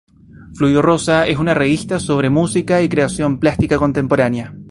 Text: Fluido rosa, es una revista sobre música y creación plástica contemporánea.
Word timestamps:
Fluido 0.55 0.81
rosa, 0.81 1.27
es 1.27 1.37
una 1.37 1.53
revista 1.53 1.99
sobre 1.99 2.31
música 2.31 2.81
y 2.81 2.89
creación 2.89 3.37
plástica 3.39 3.77
contemporánea. 3.77 4.51